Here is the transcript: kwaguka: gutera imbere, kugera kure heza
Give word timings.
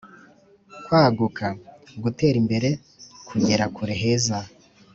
kwaguka: 0.85 1.45
gutera 2.03 2.35
imbere, 2.41 2.69
kugera 3.27 3.63
kure 3.75 3.95
heza 4.01 4.37